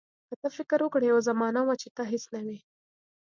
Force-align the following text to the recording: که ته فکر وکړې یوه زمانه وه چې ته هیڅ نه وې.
که 0.27 0.35
ته 0.41 0.47
فکر 0.57 0.79
وکړې 0.83 1.05
یوه 1.07 1.21
زمانه 1.29 1.61
وه 1.63 1.75
چې 1.81 1.89
ته 1.95 2.01
هیڅ 2.11 2.23
نه 2.33 2.41
وې. 2.45 2.57